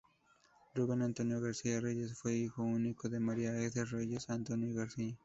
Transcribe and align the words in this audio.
Ruben 0.73 1.03
Antonio 1.03 1.39
García 1.39 1.79
Reyes 1.79 2.17
fue 2.17 2.33
hijo 2.33 2.63
único 2.63 3.07
de 3.07 3.19
María 3.19 3.55
Esther 3.59 3.87
Reyes 3.87 4.25
y 4.29 4.31
Antonio 4.31 4.73
García. 4.73 5.15